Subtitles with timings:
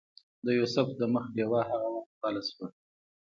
[0.45, 2.67] د یوسف د مخ ډیوه هغه وخت بله شوه.